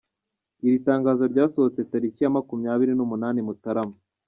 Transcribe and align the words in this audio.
Iri 0.67 0.77
tangazo 0.87 1.23
ryasohotse 1.33 1.79
tariki 1.91 2.21
ya 2.23 2.33
makumyabiri 2.35 2.93
n’umunani 2.95 3.39
Mutarama 3.47 3.95